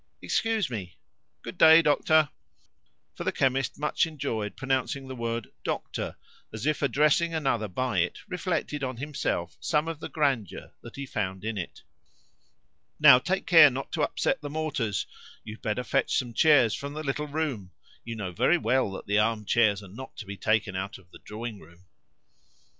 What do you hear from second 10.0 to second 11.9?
grandeur that he found in it).